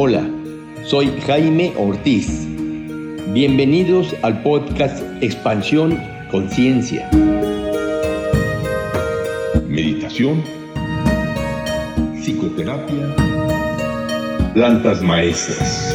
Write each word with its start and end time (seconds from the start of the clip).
Hola, 0.00 0.30
soy 0.84 1.08
Jaime 1.26 1.72
Ortiz. 1.76 2.46
Bienvenidos 3.32 4.14
al 4.22 4.40
podcast 4.44 5.02
Expansión 5.20 5.98
Conciencia. 6.30 7.10
Meditación, 9.66 10.40
psicoterapia, 12.22 13.16
plantas 14.54 15.02
maestras. 15.02 15.92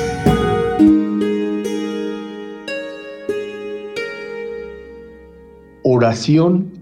Oración 5.83 6.73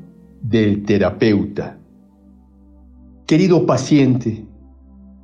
del 0.42 0.84
terapeuta. 0.86 1.78
Querido 3.28 3.68
paciente, 3.68 4.44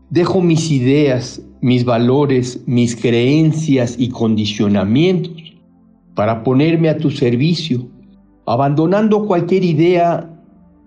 dejo 0.10 0.42
mis 0.42 0.72
ideas, 0.72 1.42
mis 1.62 1.84
valores, 1.84 2.62
mis 2.66 2.96
creencias 2.96 3.96
y 3.98 4.10
condicionamientos 4.10 5.34
para 6.16 6.44
ponerme 6.44 6.90
a 6.90 6.98
tu 6.98 7.12
servicio, 7.12 7.88
abandonando 8.46 9.26
cualquier 9.28 9.64
idea 9.64 10.30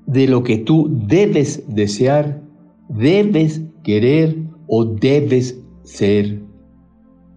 de 0.06 0.27
lo 0.27 0.42
que 0.42 0.59
tú 0.59 0.88
debes 1.06 1.62
desear, 1.69 2.41
debes 2.88 3.62
querer 3.84 4.37
o 4.66 4.84
debes 4.84 5.56
ser. 5.84 6.41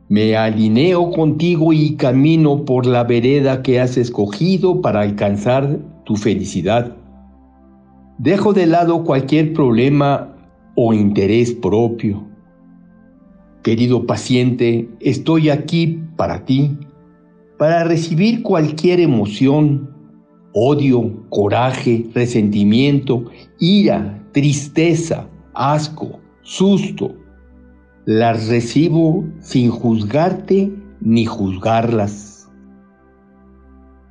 Me 0.10 0.36
alineo 0.36 1.12
contigo 1.12 1.74
y 1.74 1.96
camino 1.96 2.66
por 2.66 2.86
la 2.86 3.04
vereda 3.04 3.62
que 3.62 3.80
has 3.80 3.98
escogido 3.98 4.82
para 4.82 5.02
alcanzar 5.02 5.80
tu 6.06 6.16
felicidad. 6.16 6.96
Dejo 8.18 8.54
de 8.54 8.66
lado 8.68 9.04
cualquier 9.04 9.54
problema 9.54 10.33
o 10.76 10.94
interés 10.94 11.54
propio. 11.54 12.28
Querido 13.64 14.06
paciente, 14.06 14.90
estoy 15.00 15.50
aquí 15.50 16.04
para 16.18 16.46
ti, 16.46 16.78
para 17.58 17.84
recibir 17.84 18.44
cualquier 18.44 19.00
emoción, 19.00 19.90
odio, 20.54 21.26
coraje, 21.30 22.06
resentimiento, 22.14 23.26
ira, 23.60 24.22
tristeza, 24.34 25.30
asco, 25.54 26.20
susto. 26.42 27.16
Las 28.06 28.48
recibo 28.48 29.24
sin 29.40 29.70
juzgarte 29.70 30.74
ni 31.00 31.26
juzgarlas. 31.26 32.52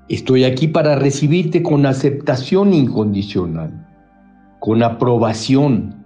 Estoy 0.08 0.44
aquí 0.44 0.68
para 0.68 0.96
recibirte 0.96 1.62
con 1.62 1.84
aceptación 1.84 2.72
incondicional 2.72 3.82
con 4.62 4.80
aprobación, 4.84 6.01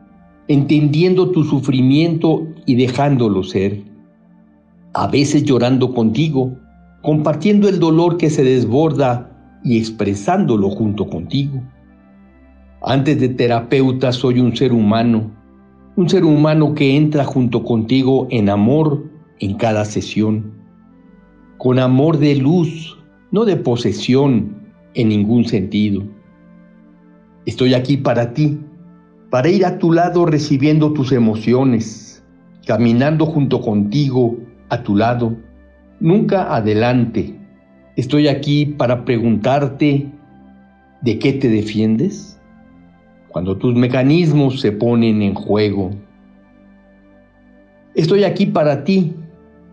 entendiendo 0.48 1.30
tu 1.30 1.44
sufrimiento 1.44 2.46
y 2.66 2.76
dejándolo 2.76 3.42
ser. 3.42 3.82
A 4.94 5.06
veces 5.08 5.44
llorando 5.44 5.92
contigo, 5.92 6.56
compartiendo 7.02 7.68
el 7.68 7.78
dolor 7.78 8.16
que 8.16 8.30
se 8.30 8.44
desborda 8.44 9.30
y 9.64 9.78
expresándolo 9.78 10.70
junto 10.70 11.08
contigo. 11.08 11.60
Antes 12.82 13.20
de 13.20 13.28
terapeuta 13.28 14.12
soy 14.12 14.40
un 14.40 14.54
ser 14.56 14.72
humano, 14.72 15.30
un 15.96 16.08
ser 16.08 16.24
humano 16.24 16.74
que 16.74 16.96
entra 16.96 17.24
junto 17.24 17.64
contigo 17.64 18.28
en 18.30 18.48
amor 18.48 19.04
en 19.40 19.54
cada 19.54 19.84
sesión, 19.84 20.52
con 21.58 21.78
amor 21.78 22.18
de 22.18 22.36
luz, 22.36 22.98
no 23.32 23.44
de 23.44 23.56
posesión 23.56 24.54
en 24.94 25.08
ningún 25.08 25.44
sentido 25.44 26.04
Estoy 27.46 27.74
aquí 27.74 27.96
para 27.96 28.34
ti, 28.34 28.58
para 29.30 29.48
ir 29.48 29.64
a 29.64 29.78
tu 29.78 29.92
lado 29.92 30.24
recibiendo 30.26 30.92
tus 30.92 31.12
emociones, 31.12 32.24
caminando 32.66 33.26
junto 33.26 33.60
contigo, 33.60 34.36
a 34.68 34.82
tu 34.82 34.96
lado, 34.96 35.36
nunca 36.00 36.54
adelante. 36.54 37.34
Estoy 37.96 38.28
aquí 38.28 38.66
para 38.66 39.04
preguntarte 39.04 40.10
de 41.02 41.18
qué 41.18 41.32
te 41.32 41.48
defiendes 41.48 42.38
cuando 43.28 43.56
tus 43.56 43.74
mecanismos 43.74 44.60
se 44.60 44.72
ponen 44.72 45.22
en 45.22 45.34
juego. 45.34 45.90
Estoy 47.94 48.24
aquí 48.24 48.46
para 48.46 48.84
ti, 48.84 49.14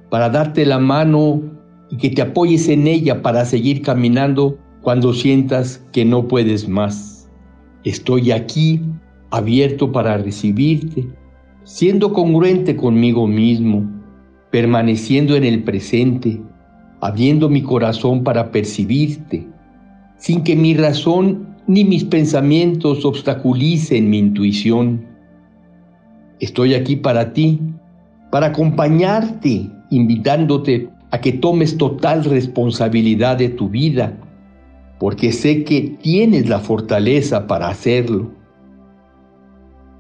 para 0.10 0.30
darte 0.30 0.66
la 0.66 0.80
mano 0.80 1.42
y 1.90 1.98
que 1.98 2.10
te 2.10 2.22
apoyes 2.22 2.68
en 2.70 2.88
ella 2.88 3.22
para 3.22 3.46
seguir 3.46 3.82
caminando 3.82 4.58
cuando 4.82 5.14
sientas 5.14 5.84
que 5.92 6.06
no 6.06 6.28
puedes 6.28 6.68
más. 6.68 7.30
Estoy 7.84 8.32
aquí 8.32 8.82
abierto 9.34 9.92
para 9.92 10.18
recibirte, 10.18 11.08
siendo 11.64 12.14
congruente 12.14 12.76
conmigo 12.76 13.26
mismo, 13.26 13.90
permaneciendo 14.52 15.36
en 15.36 15.44
el 15.44 15.64
presente, 15.64 16.40
abriendo 17.02 17.50
mi 17.50 17.64
corazón 17.64 18.24
para 18.24 18.52
percibirte, 18.52 19.48
sin 20.18 20.44
que 20.44 20.56
mi 20.56 20.76
razón 20.76 21.48
ni 21.66 21.84
mis 21.84 22.04
pensamientos 22.04 23.04
obstaculicen 23.06 24.10
mi 24.10 24.20
intuición. 24.20 25.04
Estoy 26.40 26.76
aquí 26.76 26.96
para 26.96 27.34
ti, 27.34 27.60
para 28.30 28.48
acompañarte, 28.48 29.68
invitándote 29.90 30.90
a 31.10 31.20
que 31.20 31.32
tomes 31.32 31.78
total 31.78 32.24
responsabilidad 32.24 33.38
de 33.38 33.50
tu 33.50 33.68
vida 33.68 34.16
porque 35.00 35.34
sé 35.34 35.66
que 35.66 35.98
tienes 36.02 36.48
la 36.48 36.60
fortaleza 36.60 37.46
para 37.46 37.68
hacerlo. 37.68 38.43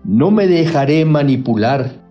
No 0.03 0.31
me 0.31 0.47
dejaré 0.47 1.05
manipular, 1.05 2.01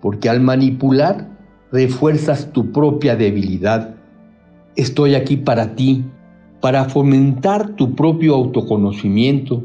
porque 0.00 0.28
al 0.28 0.40
manipular 0.40 1.28
refuerzas 1.72 2.52
tu 2.52 2.70
propia 2.70 3.16
debilidad. 3.16 3.96
Estoy 4.76 5.16
aquí 5.16 5.36
para 5.36 5.74
ti, 5.74 6.04
para 6.60 6.84
fomentar 6.84 7.70
tu 7.70 7.96
propio 7.96 8.36
autoconocimiento, 8.36 9.64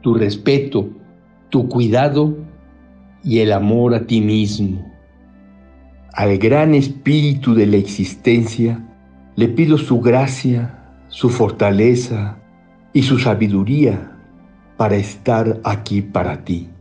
tu 0.00 0.14
respeto, 0.14 0.88
tu 1.50 1.68
cuidado 1.68 2.34
y 3.22 3.40
el 3.40 3.52
amor 3.52 3.94
a 3.94 4.06
ti 4.06 4.22
mismo. 4.22 4.90
Al 6.14 6.38
gran 6.38 6.74
espíritu 6.74 7.54
de 7.54 7.66
la 7.66 7.76
existencia 7.76 8.88
le 9.36 9.48
pido 9.48 9.76
su 9.76 10.00
gracia, 10.00 10.78
su 11.08 11.28
fortaleza 11.28 12.38
y 12.94 13.02
su 13.02 13.18
sabiduría 13.18 14.16
para 14.78 14.96
estar 14.96 15.60
aquí 15.64 16.00
para 16.00 16.42
ti. 16.44 16.71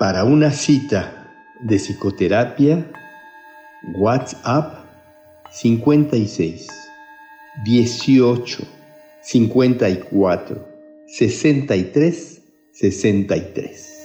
Para 0.00 0.24
una 0.24 0.50
cita 0.50 1.28
de 1.60 1.76
psicoterapia, 1.76 2.90
WhatsApp 3.98 4.86
56 5.50 6.68
18 7.62 8.62
54 9.20 10.68
63 11.06 12.42
63. 12.72 13.99